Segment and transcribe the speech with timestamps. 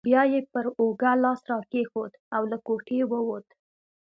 [0.07, 3.47] بیا یې پر اوږه لاس راکښېښود او له کوټې ووت.